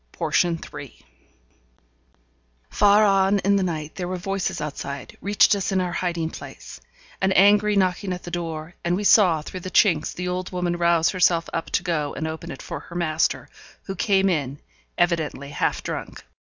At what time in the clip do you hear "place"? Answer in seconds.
6.31-6.81